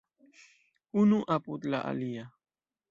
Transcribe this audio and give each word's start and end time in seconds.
Unu 1.01 1.17
apud 1.37 1.61
la 1.71 1.79
alia. 1.91 2.25